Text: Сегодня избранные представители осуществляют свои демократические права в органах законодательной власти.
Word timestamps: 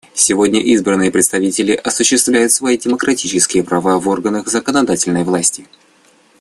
Сегодня 0.15 0.59
избранные 0.59 1.11
представители 1.11 1.73
осуществляют 1.73 2.51
свои 2.51 2.75
демократические 2.75 3.63
права 3.63 3.99
в 3.99 4.09
органах 4.09 4.47
законодательной 4.47 5.23
власти. 5.23 5.67